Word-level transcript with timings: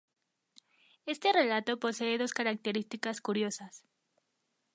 Este 1.05 1.31
relato 1.31 1.79
posee 1.79 2.17
dos 2.17 2.33
características 2.33 3.21
curiosas. 3.21 3.83